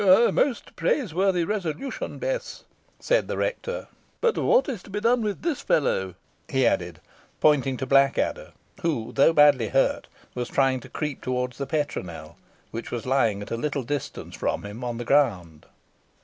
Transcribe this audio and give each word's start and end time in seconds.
"A 0.03 0.31
most 0.31 0.75
praiseworthy 0.75 1.43
resolution, 1.45 2.17
Bess," 2.17 2.63
said 2.99 3.27
the 3.27 3.37
rector; 3.37 3.85
"but 4.19 4.35
what 4.35 4.67
is 4.67 4.81
to 4.81 4.89
be 4.89 4.99
done 4.99 5.21
with 5.21 5.43
this 5.43 5.61
fellow?" 5.61 6.15
he 6.49 6.65
added, 6.65 6.99
pointing 7.39 7.77
to 7.77 7.85
Blackadder, 7.85 8.53
who, 8.81 9.11
though 9.13 9.31
badly 9.31 9.67
hurt, 9.69 10.07
was 10.33 10.49
trying 10.49 10.79
to 10.79 10.89
creep 10.89 11.21
towards 11.21 11.59
the 11.59 11.67
petronel, 11.67 12.35
which 12.71 12.89
was 12.89 13.05
lying 13.05 13.43
at 13.43 13.51
a 13.51 13.57
little 13.57 13.83
distance 13.83 14.33
from 14.35 14.65
him 14.65 14.83
on 14.83 14.97
the 14.97 15.05
ground. 15.05 15.67